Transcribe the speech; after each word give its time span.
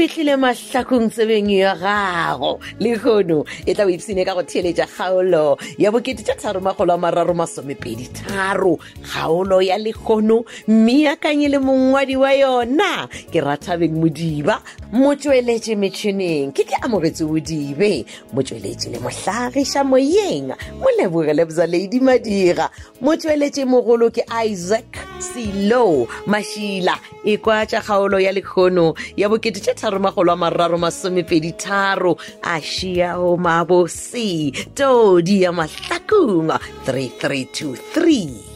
fitlhile 0.00 0.36
mahlakong 0.40 1.12
sebeng 1.12 1.50
ya 1.52 1.76
gago 1.76 2.56
le 2.80 2.96
gono 2.96 3.44
e 3.68 3.74
tla 3.76 3.84
boipsene 3.84 4.24
ka 4.24 4.32
go 4.32 4.40
theeletša 4.42 4.86
kgaolo 4.88 5.60
ya 5.76 5.92
bokete 5.92 6.24
ta 6.24 6.32
tharomagolo 6.32 6.94
a 6.96 6.96
mararo 6.96 7.34
masomepedi 7.36 8.08
tharo 8.08 8.80
kgaolo 9.04 9.60
ya 9.60 9.76
legono 9.76 10.44
mme 10.68 11.08
akanye 11.12 11.48
le 11.52 11.58
mongwadi 11.58 12.16
wa 12.16 12.32
yona 12.32 13.08
ke 13.32 13.40
rathabeng 13.44 13.92
modiba 14.00 14.62
motsweletse 14.92 15.76
metšhineng 15.76 16.56
ke 16.56 16.64
ke 16.64 16.80
amogetse 16.80 17.28
bodibe 17.28 18.06
motsweletse 18.32 18.88
le 18.88 18.98
mohlagiša 19.04 19.84
moyeng 19.84 20.56
molebogelebza 20.80 21.66
ladi 21.68 22.00
madira 22.00 22.70
motsweletse 23.04 23.68
mogolo 23.68 24.08
ke 24.08 24.24
isaac 24.48 25.09
silo 25.20 26.08
mashila 26.26 26.96
e 27.24 27.36
kwa 27.38 27.66
tša 27.68 27.80
kgaolo 27.82 28.18
ya 28.20 28.32
lekgono 28.32 28.94
ya 29.16 29.28
bokete 29.28 29.60
tše 29.60 29.74
tharomagolo 29.74 30.32
a 30.32 30.36
mararo 30.36 30.78
masomepeditharo 30.78 32.16
a 32.42 32.60
šiao 32.60 33.36
mabose 33.36 34.50
todi 34.74 35.42
ya 35.42 35.52
mahlakong 35.52 36.50
3323 36.84 38.48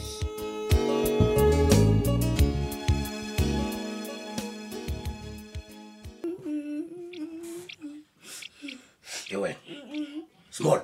Small. 10.54 10.78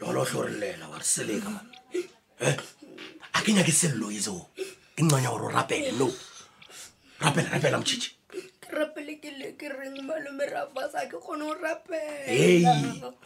Lolo, 0.00 0.26
you're 0.34 0.48
a 0.48 0.50
little 0.50 0.58
bit 0.58 0.82
of 0.82 1.00
a 1.00 1.04
silly 1.04 1.40
phinya 3.50 3.66
ke 3.66 3.74
selo 3.74 4.14
itse 4.14 4.30
o 4.30 4.46
ngcanya 4.94 5.30
gore 5.34 5.50
o 5.50 5.50
rapele 5.50 5.90
lo 5.98 6.06
rapela 7.18 7.50
rapela 7.50 7.82
mohihe 7.82 8.14
rapele 8.70 9.18
ke 9.18 9.30
le 9.34 9.58
ke 9.58 9.66
reng 9.66 9.98
malome 10.06 10.46
rafasa 10.46 11.02
ke 11.10 11.18
kgone 11.18 11.50
go 11.50 11.58
rapela 11.58 12.30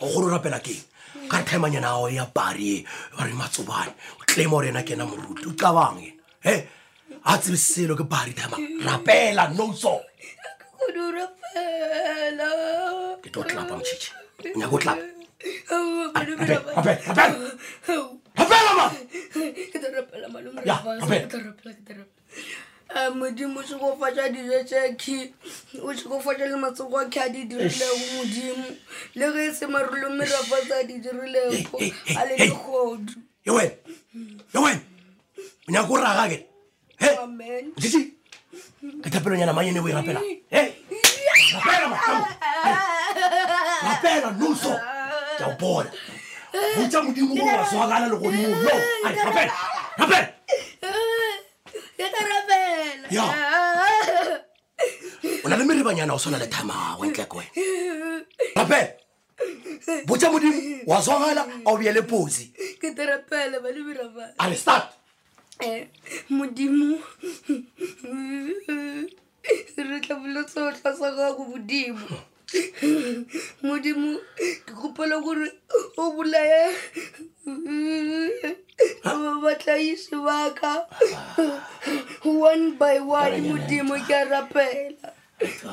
o 0.00 0.08
kgone 0.08 0.24
go 0.32 0.32
rapela 0.32 0.64
keng 0.64 0.80
ka 1.28 1.44
re 1.44 1.44
timanyana 1.44 1.92
ao 2.00 2.08
ya 2.08 2.24
barie 2.24 2.88
e 2.88 2.88
bare 3.12 3.34
matsobane 3.36 3.92
o 4.16 4.24
tlaima 4.24 4.52
gore 4.64 4.68
ena 4.72 4.80
ke 4.80 4.96
ena 4.96 5.04
morutu 5.04 5.52
o 5.52 5.54
tlabange 5.60 6.16
e 6.40 6.54
a 7.28 7.32
tsebe 7.36 7.56
selo 7.60 7.92
ke 7.92 8.08
bari 8.08 8.32
tima 8.32 8.56
rapela 8.80 9.52
noso 9.52 10.00
ke 13.20 13.28
tlo 13.28 13.44
o 13.44 13.44
tlapa 13.44 13.76
mohihe 13.76 14.56
nyake 14.56 14.72
o 14.72 14.80
tlapa 14.80 15.04
mama 20.28 21.26
eh, 22.96 23.08
modimo 23.14 23.60
o 23.60 23.62
seko 23.62 23.96
fatsa 23.98 24.28
dijetšeki 24.28 25.18
o 25.82 25.94
seko 25.94 26.16
fatsa 26.20 26.46
le 26.50 26.56
matsogo 26.56 26.96
a 27.00 27.08
ke 27.08 27.16
a 27.20 27.28
di 27.32 27.44
dirilego 27.44 28.04
modimo 28.14 28.64
le 29.14 29.26
ge 29.32 29.42
e 29.48 29.52
se 29.54 29.66
marulo 29.66 30.10
merafa 30.12 30.58
sa 30.68 30.82
di 30.84 31.00
dirilego 31.00 31.78
a 32.14 32.24
le 32.28 32.36
digodu 32.36 33.12
wena 33.44 34.80
nyako 35.68 35.92
o 35.92 35.96
raga 35.96 36.28
ke 36.28 36.38
ii 37.84 38.10
ka 39.02 39.10
thapelong 39.10 39.40
yana 39.40 39.56
manyene 39.56 39.80
o 39.80 39.88
e 39.88 39.92
rapela 39.92 40.20
rapela 43.82 44.30
noso 44.38 44.70
ja 45.40 45.46
o 45.48 45.56
bona 45.58 45.90
Eh. 46.54 46.78
botsa 46.78 47.02
modimo 47.02 47.34
go 47.34 47.42
razwakala 47.50 48.06
le 48.06 48.14
gone 48.22 48.38
eh, 48.38 48.46
no 48.46 48.78
aapela 49.10 49.54
apela 49.98 50.30
eh, 50.30 51.98
ya 53.10 53.24
o 55.44 55.46
na 55.48 55.56
le 55.56 55.64
merebanyana 55.64 56.14
o 56.14 56.18
swana 56.22 56.38
le 56.38 56.46
thamawe 56.54 57.04
ntle 57.10 57.24
kwe 57.32 57.44
rapela 58.56 58.92
botsa 60.06 60.30
modimo 60.30 60.60
wa 60.86 60.96
zwagala 61.04 61.42
a 61.66 61.70
o 61.74 61.78
beele 61.78 62.02
posi 62.06 62.52
ale 64.38 64.54
start 64.56 64.88
modimo 66.28 66.98
re 69.88 69.96
tlabolotse 70.04 70.58
o 70.62 70.70
tlasa 70.78 71.08
gago 71.18 71.42
bodimo 71.50 72.00
modimo 73.66 74.10
ke 74.66 74.74
kopela 74.80 75.16
gore 75.24 75.46
o 76.02 76.12
bolaye 76.16 76.62
batlaise 79.42 80.10
baka 80.26 80.72
ah. 81.14 81.62
one 82.52 82.66
by 82.82 82.94
one 83.00 83.36
modimo 83.48 83.94
ke 84.06 84.18
rapela 84.32 85.08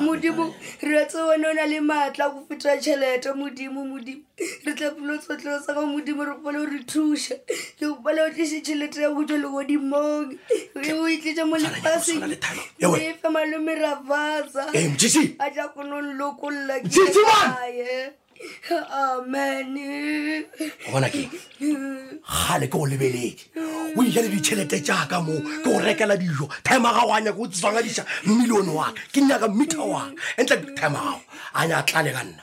modimo 0.00 0.44
re 0.82 0.96
a 1.02 1.06
tsewa 1.06 1.34
ne 1.38 1.46
o 1.48 1.52
na 1.58 1.64
le 1.70 1.78
maatla 1.90 2.24
go 2.32 2.40
fetra 2.48 2.72
tšhelete 2.82 3.30
modimo 3.40 3.80
modimo 3.92 4.24
re 4.66 4.74
tlapilo 4.78 5.14
tsotlhelo 5.22 5.58
sa 5.66 5.72
ga 5.76 5.82
modimo 5.92 6.24
re 6.26 6.34
gopale 6.40 6.58
o 6.58 6.66
re 6.72 6.80
thuša 6.90 7.36
ke 7.78 7.84
gopale 7.90 8.20
o 8.22 8.28
tlise 8.34 8.58
tšhelete 8.66 8.98
ya 9.04 9.10
bojo 9.14 9.36
le 9.38 9.48
godimong 9.48 10.28
e 10.86 10.92
o 10.92 11.06
itlitse 11.08 11.40
e 11.40 11.44
mo 11.48 11.56
lefaseng 11.56 12.24
efe 12.28 13.14
e 13.22 13.28
malome 13.30 13.74
ra 13.82 13.92
fasa 14.08 14.66
a 14.72 15.46
ja 15.54 15.64
kgonong 15.70 16.10
lokolola 16.18 16.80
ke 16.80 18.21
amene 18.90 20.44
gona 20.90 21.08
ke 21.10 21.26
gale 21.30 22.66
ke 22.66 22.70
go 22.76 22.86
lebeletse 22.86 23.48
o 23.96 24.02
ijale 24.02 24.28
ditšhelete 24.34 24.82
jaaka 24.84 25.20
moo 25.22 25.38
ke 25.62 25.68
go 25.70 25.78
rekela 25.80 26.16
dijo 26.16 26.48
thima 26.64 26.92
gago 26.92 27.12
a 27.14 27.20
nyaka 27.20 27.36
go 27.36 27.46
tswangadisa 27.46 28.04
million 28.26 28.68
waka 28.68 29.00
ke 29.12 29.20
nyaka 29.20 29.48
mmita 29.48 29.78
waka 29.80 30.14
entle 30.38 30.56
thima 30.76 30.98
gago 31.04 31.22
a 31.54 31.66
nya 31.66 31.78
a 31.78 31.82
tlale 31.86 32.10
ka 32.12 32.22
nna 32.22 32.42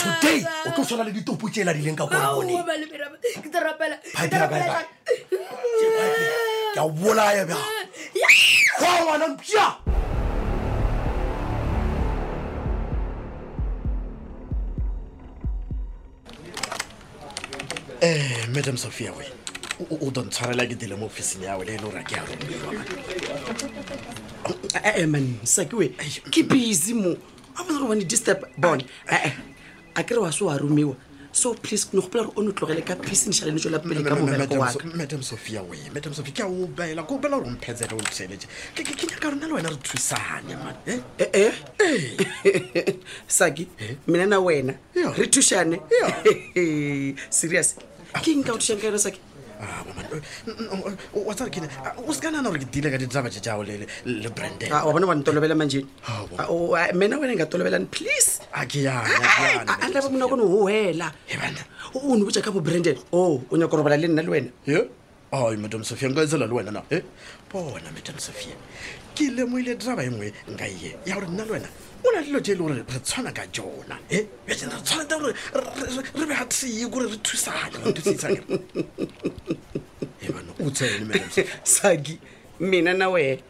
today 0.00 0.40
o 0.66 0.68
tlo 0.74 0.84
tshwana 0.84 1.04
le 1.04 1.12
ditopo 1.12 1.48
tsela 1.48 1.72
di 1.74 1.82
leng 1.82 1.96
ka 1.96 2.06
koreoneke 2.06 2.96
e 5.32 5.38
a 6.76 6.82
o 6.84 6.90
bolaya 6.90 7.44
bjaa 7.46 8.92
ngwana 9.02 9.28
mpia 9.28 9.83
ايه 18.04 18.46
مدام 18.56 18.76
صفياوي 18.76 19.24
وضن 19.90 20.28
ترى 20.30 20.54
لا 20.54 20.62
قد 20.64 20.84
لمو 20.84 21.08
في 21.08 21.22
سنياوي 21.22 21.64
ليلو 21.64 21.88
راكيارو 21.90 22.24
امان 25.02 25.34
ساكوي 25.44 25.88
كي 26.32 26.42
بيزيمو 26.42 27.16
افضل 27.56 27.82
واني 27.82 28.04
ديستاب 28.04 28.44
بون 28.58 28.78
اكرا 29.96 30.18
واسو 30.18 30.48
هاروميو 30.48 30.94
سو 31.32 31.52
بليز 31.64 31.88
نخبلر 31.94 32.32
اونو 32.38 32.50
تلوغي 32.50 32.74
لكا 32.74 32.94
بيس 32.94 33.26
ان 33.26 33.32
شاء 33.32 33.48
الله 33.48 33.60
نجولا 33.60 33.76
بلي 33.78 34.02
كامو 34.02 34.26
بالكواك 34.26 34.84
مدام 34.86 35.22
صوفيا 35.22 35.60
وي 35.60 35.78
مدام 35.94 36.12
صوفيا 36.12 36.32
كاو 36.32 36.64
بايلا 36.64 37.02
كو 37.02 37.16
بالا 37.16 37.36
رون 37.36 37.56
بيزا 37.68 37.86
رون 37.86 38.04
تسالج 38.04 38.42
كي 38.76 39.06
نكارو 39.06 39.36
نالو 39.36 39.58
انا 39.58 39.68
رد 39.68 39.86
ساعه 39.98 40.40
مان 40.42 41.02
ايه 41.34 41.52
ايه 41.80 42.96
ساكي 43.28 43.66
من 44.08 44.20
انا 44.20 44.36
وين 44.36 44.76
ريتوشاني 45.18 45.80
سيريس 47.30 47.74
kingi 48.20 48.44
kautishangairo 48.44 48.98
sake 48.98 49.18
ah, 49.62 49.82
eh, 49.88 50.20
mm, 50.46 50.54
mm, 50.54 50.96
oh, 51.18 51.22
watsari 51.26 51.50
kini 51.50 51.66
usikanana 52.06 52.48
uri 52.50 52.60
kidile 52.66 52.88
ah, 52.88 52.92
ka 52.94 52.98
titava 52.98 53.30
chachawo 53.30 53.64
lebrandewabona 54.04 55.04
ah, 55.06 55.10
va 55.10 55.14
ni 55.14 55.22
tolovela 55.26 55.54
manjeni 55.58 55.86
oh, 56.48 56.76
mina 56.94 57.16
wena 57.18 57.32
hi 57.32 57.36
nga 57.38 57.46
tolovelani 57.46 57.86
please 57.90 58.30
akiyanaandla 58.52 60.04
va 60.06 60.10
mina 60.14 60.26
ku 60.30 60.36
ni 60.38 60.44
huhela 60.54 61.08
u 62.02 62.14
ni 62.18 62.22
vuca 62.28 62.42
ka 62.44 62.50
vo 62.56 62.60
branden 62.66 62.98
o 63.12 63.22
u 63.50 63.56
nyako 63.56 63.80
rovala 63.80 63.96
leni 64.02 64.14
na 64.14 64.22
le 64.26 64.30
eh? 64.30 64.34
wena 64.76 64.82
ay 65.46 65.56
madam 65.64 65.82
sophia 65.88 66.08
nka 66.10 66.22
etsela 66.26 66.46
le 66.50 66.54
wena 66.58 66.70
na 66.76 66.82
bona 67.58 67.88
madam 67.96 68.18
sophia 68.26 68.54
ke 69.18 69.26
lemoile 69.36 69.74
drava 69.80 70.02
yengwe 70.06 70.30
nka 70.54 70.66
ye 70.82 70.92
ya 71.06 71.14
gore 71.16 71.28
nna 71.32 71.44
le 71.48 71.52
wena 71.56 71.70
o 72.06 72.12
na 72.12 72.20
dilo 72.20 72.36
tse 72.40 72.52
e 72.52 72.52
le 72.54 72.58
gore 72.60 72.74
re 72.76 72.84
tshwana 73.00 73.32
ka 73.32 73.46
jona 73.50 73.96
e 74.10 74.16
eh, 74.20 74.26
re 74.46 74.54
tshwana 74.54 75.06
ta 75.08 75.16
gore 75.18 75.32
re 75.54 75.60
bea 76.26 76.44
tsee 76.48 76.84
kore 76.92 77.06
re 77.08 77.16
thusanesaki 77.22 78.60
eh, 82.12 82.18
mena 82.60 82.92
na 82.92 83.08
wena 83.08 83.40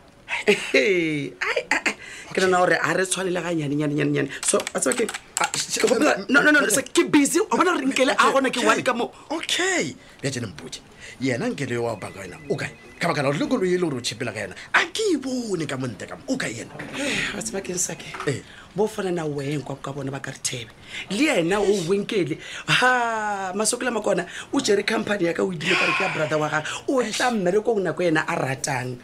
ke 2.34 2.42
nana 2.42 2.58
gore 2.58 2.74
a 2.82 2.90
re 2.92 3.04
tshwane 3.06 3.30
le 3.30 3.40
ga 3.46 3.52
nyanenyanenyanenyane 3.54 4.28
so 4.50 4.58
ats 4.74 4.90
okayse 4.90 6.82
ke 6.92 7.02
busy 7.14 7.38
o 7.38 7.54
bona 7.54 7.70
gore 7.78 7.86
nkele 7.86 8.10
a 8.18 8.24
gona 8.34 8.50
ke 8.50 8.58
wane 8.66 8.82
ka 8.82 8.90
mo 8.92 9.06
okay 9.30 9.94
le 10.22 10.28
jane 10.34 10.50
mpoe 10.50 10.82
yena 11.22 11.46
nkele 11.54 11.78
yo 11.78 11.82
wa 11.86 11.94
baka 11.94 12.26
wena 12.26 12.34
oka 12.50 12.66
ka 12.98 13.06
baka 13.06 13.22
la 13.22 13.30
gore 13.30 13.38
lekolo 13.38 13.62
e 13.70 13.78
le 13.78 13.86
gore 13.86 13.96
o 14.02 14.02
chepela 14.02 14.34
ka 14.34 14.40
yena 14.50 14.54
a 14.74 14.82
ke 14.90 15.14
e 15.14 15.16
bone 15.22 15.62
ka 15.66 15.78
monte 15.78 16.10
ka 16.10 16.18
mo 16.18 16.22
o 16.26 16.34
ka 16.36 16.50
yena 16.50 16.74
eh, 16.98 17.38
atsebakeng 17.38 17.78
sake 17.78 18.10
eh. 18.26 18.42
bo 18.74 18.90
fanana 18.90 19.22
weng 19.22 19.62
kwa 19.62 19.78
ka 19.78 19.94
bona 19.94 20.10
ba 20.10 20.18
ka 20.18 20.34
re 20.34 20.42
thebe 20.42 20.74
le 21.14 21.22
yena 21.30 21.62
o 21.62 21.70
wenkele 21.86 22.34
ha 22.82 23.54
masoko 23.54 23.86
lamakona 23.86 24.26
o 24.50 24.58
jere 24.58 24.82
company 24.82 25.30
ya 25.30 25.38
ka 25.38 25.46
o 25.46 25.54
edile 25.54 25.78
kare 25.78 25.92
ke 25.94 26.02
ya 26.02 26.10
brother 26.10 26.38
wa 26.42 26.50
gage 26.50 26.66
o 26.90 26.98
tla 27.02 27.30
mmereko 27.30 27.78
o 27.78 27.78
nako 27.78 28.02
yena 28.02 28.26
a 28.26 28.34
ratang 28.34 28.98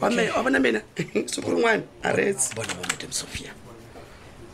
wa 0.00 0.10
bona 0.44 0.58
mena 0.60 0.80
sekore 1.26 1.56
ngwane 1.60 1.82
a 2.02 2.12
reetsebona 2.12 2.74
bo 2.74 2.82
madam 2.82 3.12
sophia 3.12 3.52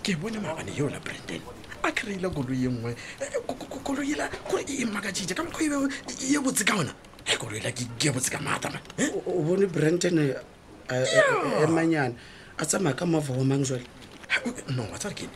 ke 0.03 0.17
bone 0.17 0.39
mabane 0.41 0.73
yola 0.77 0.99
brandon 1.01 1.41
a 1.83 1.91
kry-ile 1.93 2.29
koloi 2.31 2.65
e 2.67 2.69
nngwe 2.69 2.93
eh, 3.23 3.31
koloi 3.85 4.13
ela 4.13 4.29
gore 4.51 4.65
e 4.69 4.85
mmaka 4.85 5.13
jija 5.13 5.35
ka 5.35 5.43
mokgwa 5.43 5.89
ye 6.21 6.37
e 6.37 6.39
botse 6.43 6.65
ka 6.65 6.75
ona 6.77 6.95
eh, 7.27 7.39
koloi 7.39 7.61
ela 7.61 7.71
ke 7.73 8.11
botse 8.11 8.31
ka 8.31 8.39
matama 8.41 8.81
eh? 8.99 9.11
o 9.27 9.43
bone 9.43 9.67
brandon 9.67 10.19
e 10.19 10.35
manyana 11.69 12.15
a 12.59 12.65
tsamaya 12.67 12.97
ka 12.97 13.07
mafa 13.07 13.33
wa 13.33 13.45
mang 13.45 13.65
jale 13.65 13.85
no 14.75 14.83
wa 14.91 14.99
tsare 14.99 15.15
kene 15.15 15.33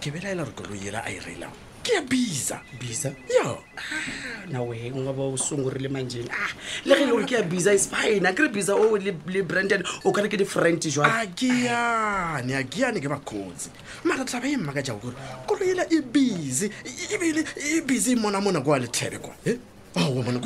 ke 0.00 0.10
bela 0.10 0.28
ela 0.30 0.44
re 0.44 0.52
koloi 0.52 0.88
ela 0.88 1.00
a 1.00 1.10
e 1.10 1.18
reelang 1.20 1.52
ke 1.82 1.94
ya 1.94 2.00
bisa 2.02 2.60
bisa 2.78 3.08
yo 3.30 3.58
ah. 3.76 4.15
na 4.50 4.62
wehe 4.62 4.92
o 4.92 5.00
nga 5.00 5.12
ba 5.12 5.22
o 5.22 5.36
sungurile 5.36 5.88
manjene 5.88 6.28
ah 6.30 6.50
le 6.84 6.94
ge 6.96 7.02
e 7.02 7.06
le 7.06 7.12
gore 7.12 7.24
ke 7.24 7.34
ya 7.34 7.42
bisa 7.42 7.74
is 7.74 7.86
fine 7.88 8.26
a 8.26 8.32
ke 8.32 8.42
re 8.42 8.48
bisa 8.48 8.74
o 8.74 8.96
le 8.96 9.42
brandon 9.42 9.82
o 10.04 10.12
kare 10.12 10.28
ke 10.28 10.36
different 10.38 10.82
jwa 10.86 11.04
a 11.06 11.26
ke 11.26 11.50
ke 11.50 12.78
yane 12.78 13.00
ke 13.00 13.08
mara 13.10 14.24
tlaba 14.24 14.46
e 14.46 14.56
mmaka 14.56 14.82
jao 14.82 14.98
kore 14.98 15.14
koloela 15.46 15.86
e 15.90 16.00
busy 16.02 16.66
e 16.84 16.90
ebile 17.14 17.44
e 17.56 17.80
busy 17.82 18.14
mona 18.14 18.40
mona 18.40 18.60
kwa 18.60 18.78
letlhebe 18.78 19.18
kwa 19.18 19.34
e 19.46 19.58
aowa 19.96 20.22
mona 20.22 20.38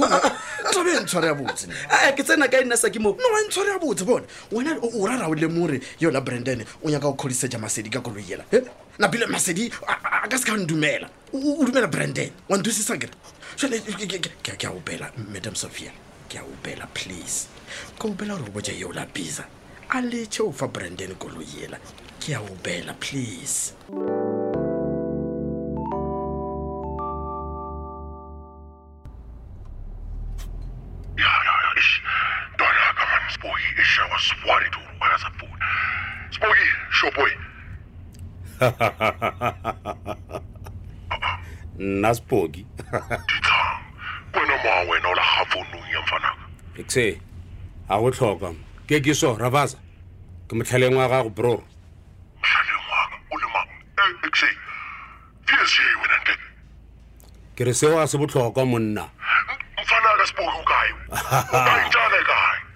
tabe 0.73 0.91
e 0.97 1.01
ntshware 1.05 1.27
ya 1.27 1.35
botse 1.35 1.67
eh, 1.69 2.09
eh, 2.09 2.15
ke 2.17 2.23
tsena 2.25 2.49
ka 2.49 2.61
nna 2.65 2.77
sa 2.77 2.89
mo 3.01 3.13
noa 3.19 3.41
ntshware 3.49 3.69
ya 3.71 3.79
botse 3.79 4.05
bone 4.05 4.25
wena 4.53 4.79
o 4.81 5.07
rara 5.07 5.29
o 5.29 5.35
yona 5.35 6.21
branden 6.21 6.65
o 6.83 6.89
nyaka 6.89 7.05
go 7.11 7.13
kgodiseja 7.13 7.59
masedi 7.59 7.91
ka 7.91 8.01
koloiela 8.01 8.45
napile 8.99 9.27
masedi 9.27 9.69
a 9.87 10.29
ka 10.29 10.39
se 10.39 10.45
ka 10.45 10.57
ndumela 10.57 11.09
o 11.35 11.65
dumela 11.65 11.87
branden 11.87 12.31
wa 12.49 12.57
nthusisa 12.59 12.97
kere 12.97 13.13
ke 13.59 14.65
a 14.67 14.71
opela 14.71 15.11
madam 15.29 15.55
sophia 15.55 15.91
ke 16.29 16.37
a 16.39 16.43
opela 16.45 16.87
please 16.95 17.49
ke 17.99 18.07
opela 18.07 18.37
gore 18.39 18.51
boja 18.51 18.73
yeo 18.79 18.93
la 18.93 19.05
bisa 19.07 19.45
a 19.91 20.01
letshe 20.03 20.41
o 20.45 20.53
fa 20.53 20.69
branden 20.69 21.15
koloi 21.15 21.65
ela 21.65 21.79
ke 22.21 22.35
a 22.35 22.41
opela 22.41 22.95
please 23.01 23.73
spoki 42.15 42.63
tse 46.91 47.05
a 47.89 47.97
go 48.03 48.11
tlhoka 48.11 48.51
ke 48.91 48.99
kiso 49.01 49.39
ravaza 49.39 49.79
ke 50.51 50.57
motlhaleng 50.59 50.99
wa 50.99 51.07
gago 51.07 51.31
bror 51.31 51.63
ke 57.57 57.63
re 57.65 57.73
seo 57.77 58.01
a 58.03 58.07
se 58.11 58.19
botlhokwa 58.19 58.65
monna 58.67 59.05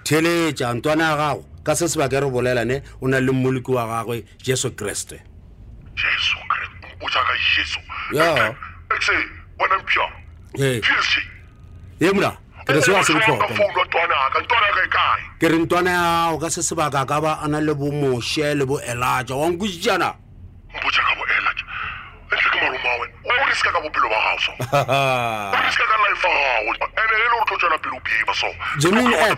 theletša 0.04 0.72
ntwana 0.78 1.04
ya 1.10 1.16
gago 1.16 1.42
ka 1.66 1.74
se 1.74 1.88
sebaka 1.90 2.20
re 2.22 2.30
bolelane 2.30 2.82
o 3.02 3.08
na 3.10 3.18
le 3.20 3.32
mmoloki 3.32 3.70
wa 3.74 3.84
gagwe 3.90 4.22
jesu 4.46 4.70
kreste 4.78 5.18
ye 10.54 10.78
ee. 10.78 10.80
ee, 12.00 12.12
mona 12.14 12.38
re 12.68 12.80
se 12.82 12.90
wa 12.92 13.04
se 13.04 13.12
botlhokwa 13.12 13.48
ke 15.40 15.48
re 15.48 15.58
ntwana 15.58 15.90
yago 15.90 16.38
ka 16.38 16.50
se 16.50 16.62
sebaka 16.62 17.04
ka 17.04 17.20
ba 17.20 17.38
a 17.44 17.48
le 17.60 17.74
bo 17.74 17.90
moshe 17.92 18.54
le 18.54 18.64
bo 18.64 18.80
elaja 18.80 19.34
wa 19.34 19.48
nkositsana 19.50 20.14
e 20.72 20.74
e 20.74 20.80
e 28.96 29.34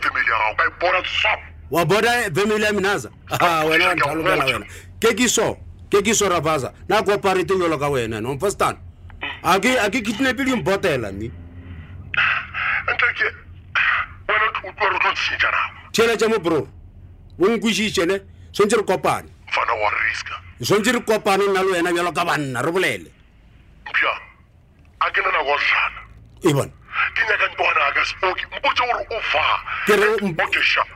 wa 1.70 1.84
bona 1.84 2.10
family 2.32 2.64
ya 2.64 2.72
minaza 2.72 3.10
wena 3.68 3.86
wa 4.06 4.12
wena 4.44 4.66
ke 5.00 5.14
kiso 5.14 5.56
ke 5.90 5.98
na 6.88 7.02
koparete 7.02 7.58
jalo 7.58 7.76
ka 7.78 7.88
wena 7.90 8.20
nomfastan 8.20 8.76
mm. 8.76 9.82
a 9.82 9.90
ke 9.90 10.02
kidnape 10.02 10.44
le 10.46 10.56
mbotela 10.62 11.10
porototsi 14.78 15.34
jana 15.42 15.58
tshela 15.92 16.16
tsa 16.16 16.28
mo 16.28 16.38
bro 16.38 16.60
o 17.40 17.44
nkwisitse 17.48 18.02
swantse 18.52 18.76
re 18.76 18.82
kopane 18.82 19.28
fana 19.54 19.72
wa 19.80 19.90
riska 20.08 20.34
swantse 20.62 20.90
re 20.92 21.00
kopane 21.00 21.44
nna 21.48 21.62
le 21.62 21.70
wena 21.72 21.90
bjalo 21.92 22.12
ka 22.12 22.24
banna 22.24 22.60
re 22.62 22.70
bolele 22.72 23.10
mpša 23.90 24.12
a 25.00 25.10
ke 25.10 25.20
nana 25.24 25.40
go 25.48 25.54
dlana 25.60 26.00
e 26.42 26.50
bona 26.52 26.72
ke 27.16 27.22
nyaka 27.28 27.46
ntwana 27.52 27.84
ka 27.96 28.02
spoke 28.04 28.42
mpotse 28.56 28.82
gore 28.86 29.04
o 29.16 29.18
fa 29.32 29.44
ke 30.52 30.62
sharp 30.62 30.88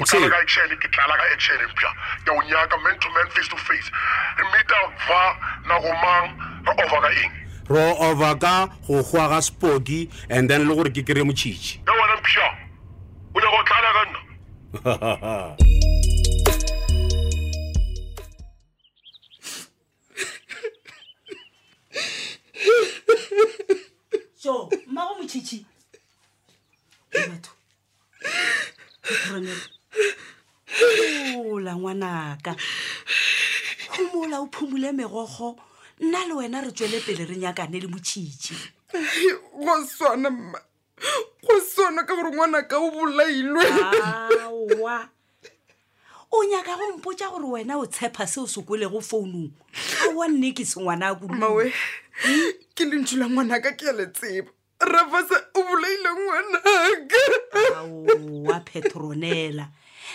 action 0.00 0.24
action 0.32 0.68
ke 0.80 0.88
tlala 0.94 1.14
ka 1.20 1.24
action 1.34 1.58
mpya 1.72 1.90
ya 2.26 2.30
o 2.32 2.40
nyaka 2.48 2.76
man 2.84 2.96
to 3.00 3.08
man 3.14 3.28
face 3.36 3.48
to 3.52 3.56
face 3.68 3.88
meter 4.52 4.84
va 5.08 5.20
na 5.68 5.74
go 5.84 5.92
mang 6.02 6.28
re 6.64 6.72
over 6.78 6.96
ka 7.04 7.10
eng 7.22 7.32
re 7.68 7.86
over 8.08 8.32
ka 8.38 8.54
go 8.88 9.02
gwa 9.04 9.24
ga 9.28 9.40
spoki 9.40 10.08
and 10.30 10.48
then 10.48 10.64
le 10.68 10.74
gore 10.74 10.88
ke 10.90 11.04
kere 11.04 11.20
motšhitši 11.28 11.84
ya 11.86 11.92
wena 11.92 12.16
mpša 12.16 12.67
jo 24.36 24.68
mmago 24.86 25.14
motšhitšhi 25.18 25.66
batho 27.12 27.54
ola 31.40 31.72
ngwanaka 31.72 32.56
gomola 33.96 34.36
o 34.42 34.46
phumole 34.52 34.88
megogo 34.98 35.48
nna 36.04 36.20
le 36.28 36.34
wena 36.38 36.58
re 36.64 36.70
tswele 36.76 36.98
pele 37.06 37.24
re 37.30 37.36
nyakane 37.42 37.76
le 37.82 37.88
motšhitšhi 37.92 38.54
go 39.64 39.74
swana 39.94 40.28
mma 40.36 40.60
go 41.46 41.60
sona 41.60 42.04
ka 42.04 42.14
gore 42.16 42.30
ngwana 42.30 42.68
ka 42.70 42.76
o 42.78 42.90
bolailwe 42.90 43.64
awa 44.42 45.08
o 46.32 46.38
nyaka 46.44 46.72
go 46.78 46.84
mpotsa 46.96 47.30
gore 47.30 47.46
wena 47.58 47.78
o 47.78 47.86
tshepa 47.86 48.26
seo 48.26 48.46
se 48.46 48.60
kwelego 48.62 49.00
founung 49.00 49.52
a 50.04 50.08
wa 50.14 50.28
nne 50.28 50.52
ke 50.52 50.64
se 50.66 50.80
ngwana 50.80 51.08
a 51.08 51.14
kumawe 51.14 51.72
ke 52.74 52.82
lentšu 52.84 53.16
la 53.18 53.26
ngwanaka 53.28 53.72
ke 53.72 53.86
a 53.88 53.92
le 53.92 54.06
tseba 54.12 54.50
rafasa 54.80 55.36
o 55.54 55.60
bolaile 55.62 56.10
ngwanaka 56.14 57.18
aowa 57.76 58.60
petronela 58.60 59.68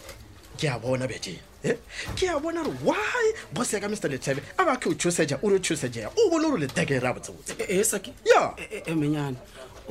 ke 0.57 0.65
a 0.67 0.79
bona 0.81 1.05
bete 1.07 1.37
eh? 1.63 1.75
ke 2.17 2.23
a 2.33 2.37
bona 2.41 2.63
gore 2.63 2.75
why 2.89 3.25
bose 3.53 3.73
ya 3.73 3.79
ka 3.79 3.87
mr 3.87 4.09
letebe 4.09 4.41
a 4.57 4.65
ba 4.65 4.75
ke 4.77 4.89
o 4.89 4.93
thusaja 4.97 5.35
eh, 5.37 5.43
eh, 5.43 5.43
o 5.45 5.49
re 5.49 5.55
o 5.55 5.59
thusaja 5.61 6.09
o 6.17 6.27
bone 6.33 6.49
gore 6.49 6.59
letekee 6.65 6.99
re 7.01 7.07
a 7.07 7.13
botsebotsemenyane 7.13 9.37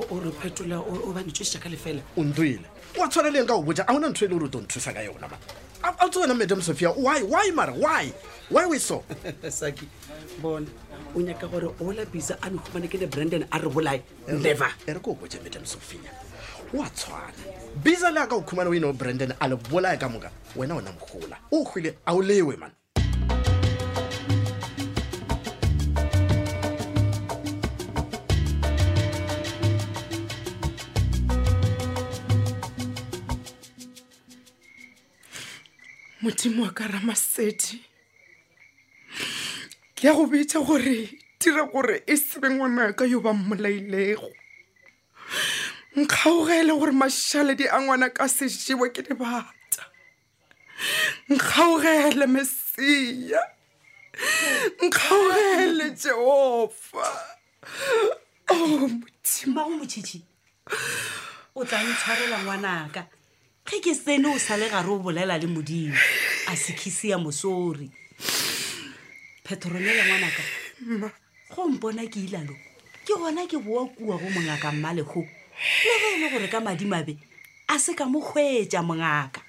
o 0.03 0.21
re 0.21 0.31
phetola 0.43 0.79
o 0.83 1.13
ba 1.15 1.21
ntshosa 1.23 1.59
ka 1.63 1.69
lefela 1.71 2.03
o 2.19 2.25
ntoile 2.27 2.67
wa 2.99 3.09
tshwane 3.09 3.31
le 3.31 3.41
ng 3.47 3.49
ka 3.49 3.55
go 3.55 3.63
boja 3.63 3.85
a 3.87 3.93
gona 3.95 4.09
ntho 4.11 4.25
e 4.27 4.29
le 4.29 4.35
gore 4.35 4.47
o 4.51 4.53
to 4.53 4.61
nthusa 4.61 4.93
ka 4.93 5.01
yona 5.07 5.29
ma 5.31 5.39
a 5.87 6.11
tse 6.11 6.19
wena 6.19 6.35
madam 6.35 6.59
sophia 6.61 6.91
why 6.99 7.23
why 7.23 7.47
mara 7.55 7.73
why 7.79 8.11
why 8.51 8.67
we 8.67 8.79
so 8.79 9.03
saki 9.63 9.89
bone 10.43 10.67
o 11.15 11.21
nyaka 11.23 11.47
gore 11.47 11.67
o 11.79 11.93
lapisa 11.95 12.37
a 12.43 12.51
nekhumane 12.51 12.91
ke 12.91 12.99
le 12.99 13.07
brandon 13.07 13.47
a 13.53 13.59
re 13.63 13.69
bolae 13.71 14.01
never 14.43 14.71
e 14.87 14.91
re 14.93 14.99
ke 15.01 15.07
o 15.09 15.15
boja 15.15 15.39
madam 15.43 15.63
sophia 15.65 16.11
wa 16.73 16.91
tshwana 16.91 17.33
biza 17.83 18.11
le 18.11 18.21
a 18.21 18.27
ka 18.27 18.37
o 18.37 18.43
khumana 18.43 18.71
o 18.71 18.75
ino 18.75 18.93
brandon 18.93 19.33
a 19.41 19.47
le 19.49 19.57
bolaya 19.57 19.99
ka 19.99 20.09
moka 20.09 20.31
wena 20.57 20.75
o 20.75 20.81
namogola 20.81 21.37
o 21.53 21.65
hwile 21.65 21.95
a 22.07 22.15
o 22.15 22.21
lewe 22.23 22.57
man 22.57 22.73
modimo 36.23 36.63
wa 36.67 36.71
ka 36.73 36.87
ramasedi 36.87 37.79
ke 39.95 40.07
ya 40.07 40.13
go 40.15 40.27
bitsa 40.27 40.59
gore 40.67 41.11
dira 41.39 41.63
gore 41.71 42.03
e 42.07 42.17
sebe 42.17 42.51
ngwana 42.51 42.93
ka 42.99 43.05
yo 43.07 43.21
ba 43.21 43.33
mmolailego 43.35 44.29
nkgaogele 46.01 46.73
gore 46.79 46.93
mašaledi 46.93 47.65
a 47.69 47.79
ngwana 47.81 48.07
ka 48.17 48.25
sešiwe 48.29 48.89
ke 48.95 49.03
dibata 49.07 49.85
nkgaogele 51.33 52.27
mesia 52.35 53.41
nkgaogele 54.83 55.87
jehofa 56.01 57.07
o 58.49 58.55
oh, 58.55 58.89
motimao 59.01 59.71
motšhitši 59.77 60.21
o 61.59 61.65
tla 61.69 61.79
ntshwarela 61.89 62.39
ngwanaka 62.45 63.03
ge 63.67 63.79
ke 63.81 63.93
sene 63.95 64.29
o 64.29 64.39
sale 64.39 64.69
gare 64.69 64.89
o 64.93 64.99
bolela 64.99 65.39
le 65.41 65.47
modimo 65.49 65.97
a 66.53 66.53
sekhisiya 66.57 67.17
mosori 67.19 67.89
petronela 69.45 70.03
ngwanaka 70.07 70.43
go 71.53 71.69
mpona 71.71 72.05
ke 72.13 72.21
ilalo 72.21 72.55
ke 73.05 73.13
gona 73.17 73.49
ke 73.49 73.57
boa 73.65 73.89
kua 73.89 74.21
go 74.21 74.29
mongaka 74.35 74.73
mmalego 74.73 75.25
le 75.57 75.57
ge 75.57 75.57
e 76.17 76.21
le 76.25 76.31
gore 76.31 76.49
ka 76.51 76.61
madimabe 76.61 77.15
a 77.73 77.77
se 77.85 77.93
ka 77.99 78.05
mo 78.13 78.19
kgweetsa 78.21 78.81
mongaka 78.87 79.41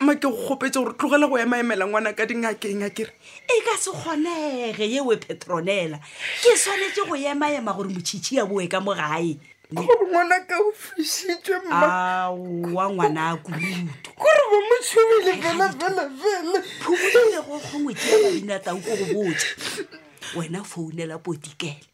mma 0.00 0.12
ke 0.20 0.26
go 0.26 0.32
kgopetse 0.42 0.78
gore 0.84 0.94
tlogela 0.98 1.26
go 1.30 1.36
emaemela 1.44 1.84
ngwana 1.88 2.10
ka 2.18 2.24
dingakeng 2.30 2.82
a 2.82 2.90
kere 2.96 3.12
e 3.44 3.56
ka 3.66 3.74
se 3.82 3.90
kgonege 3.98 4.84
yeo 4.92 5.10
e 5.12 5.16
petronela 5.24 5.98
ke 6.42 6.50
tshwanetse 6.58 7.00
go 7.08 7.14
emaema 7.30 7.70
gore 7.76 7.88
motšhitšhi 7.94 8.34
ya 8.38 8.44
boe 8.48 8.66
ka 8.72 8.78
mo 8.84 8.92
gae 9.00 9.30
gore 9.76 9.94
ngwana 10.10 10.36
ka 10.48 10.56
o 10.58 10.68
fisitswe 10.82 11.56
mawa 11.68 12.84
ngwana 12.94 13.20
a 13.30 13.36
kuruto 13.42 14.10
gore 14.20 14.42
bo 14.50 14.58
motšhobile 14.68 15.32
fela 15.42 15.66
fela 15.80 16.04
fela 16.20 16.60
phumoele 16.86 17.38
go 17.46 17.56
gongwe 17.66 17.92
ke 18.00 18.06
ya 18.14 18.18
babinatau 18.22 18.78
ko 18.84 18.90
go 18.96 19.06
botsa 19.12 19.50
wena 20.36 20.60
founela 20.62 21.16
potikele 21.18 21.84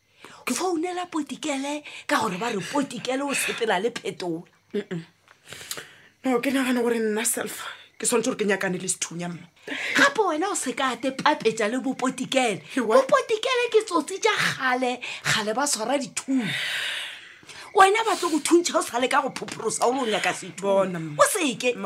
ke 0.46 0.54
founela 0.54 1.06
potikele 1.06 1.82
ka 2.06 2.18
gore 2.20 2.36
ba 2.38 2.50
re 2.50 2.58
potikele 2.60 3.22
o 3.22 3.34
sepela 3.34 3.78
le 3.82 3.90
phetola 3.90 4.82
no 6.24 6.40
ke 6.40 6.50
nagana 6.54 6.82
gore 6.82 6.98
nna 6.98 7.24
self 7.24 7.62
ke 7.98 8.06
swanetse 8.06 8.30
gore 8.30 8.40
ke 8.42 8.46
nyakane 8.50 8.78
le 8.82 8.88
sethunya 8.94 9.28
mme 9.30 9.46
gape 9.96 10.22
wena 10.26 10.50
o 10.50 10.56
seka 10.58 10.96
te 11.02 11.14
papetsa 11.22 11.68
le 11.70 11.78
bopotikele 11.86 12.62
bopotikele 12.76 13.64
ke 13.74 13.84
tsotsi 13.86 14.18
ja 14.24 14.34
gale 14.42 14.98
gale 15.22 15.54
ba 15.54 15.66
swara 15.66 15.98
dithuna 15.98 16.48
wena 17.78 18.04
batlo 18.06 18.30
go 18.34 18.38
thuntšha 18.50 18.78
o 18.82 18.82
sale 18.82 19.08
ka 19.08 19.22
go 19.24 19.30
phoporosa 19.32 19.86
o 19.86 19.92
le 19.94 20.00
o 20.02 20.06
nyaka 20.10 20.32
sethuna 20.42 20.98
o 21.16 21.24
seke 21.34 21.76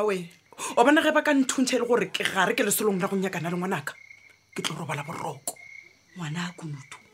o 0.76 0.82
bona 0.84 1.04
ge 1.04 1.10
ba 1.12 1.20
ka 1.22 1.36
nthuntšhe 1.36 1.76
e 1.76 1.80
le 1.84 1.86
gore 1.86 2.08
ke 2.08 2.25
gare 2.25 2.56
ke 2.56 2.64
leselong 2.64 2.96
la 3.04 3.12
go 3.12 3.16
nyakana 3.20 3.52
le 3.52 3.56
ngwanaka 3.60 3.92
ke 4.56 4.64
tlo 4.64 4.72
robala 4.80 5.04
boroko 5.04 5.52
ngwana 6.16 6.48
a 6.48 6.54
konothu 6.56 7.04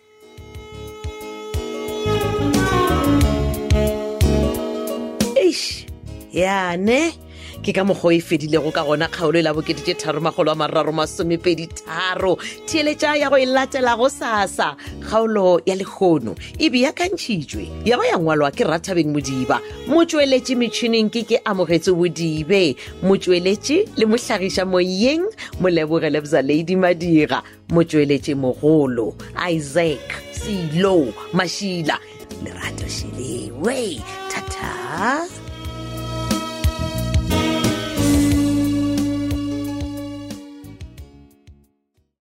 yane 6.33 7.13
ke 7.63 7.73
ka 7.73 7.85
mokgwa 7.85 8.09
o 8.09 8.11
e 8.13 8.21
fedilego 8.21 8.73
ka 8.73 8.83
gona 8.85 9.09
kgaolo 9.09 9.39
e 9.39 9.43
la 9.43 9.53
bokedite 9.53 9.95
tharomagolo 9.95 10.51
a 10.53 10.57
mararo 10.57 10.93
masomepeditharo 10.93 12.39
theeletša 12.67 13.17
ya 13.21 13.31
go 13.31 13.37
e 13.37 13.47
latela 13.47 13.97
go 13.97 14.09
sasa 14.09 14.75
kgaolo 15.01 15.61
ya 15.67 15.75
lekgono 15.77 16.35
e 16.59 16.71
beakantšhitšwe 16.71 17.85
ya 17.87 17.99
ba 17.99 18.05
ya 18.07 18.19
ngwalwa 18.19 18.51
ke 18.51 18.65
rathabeng 18.65 19.13
modiba 19.13 19.61
motsweletše 19.87 20.55
metšhining 20.57 21.11
ke 21.13 21.23
ke 21.23 21.39
amogetse 21.45 21.93
bodibe 21.93 22.75
motsweletše 23.03 23.89
le 24.01 24.05
mohlagiša 24.07 24.65
moyeng 24.65 25.27
molebogelebza 25.61 26.43
ladi 26.43 26.77
madira 26.77 27.43
motsweletše 27.71 28.35
mogolo 28.35 29.15
isaac 29.53 30.01
selo 30.33 31.13
mašila 31.33 31.99
lerato 32.43 32.87
shelewe 32.89 34.01
thata 34.33 35.42